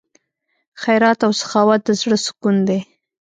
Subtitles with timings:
[0.81, 2.79] خیرات او سخاوت د زړه سکون دی.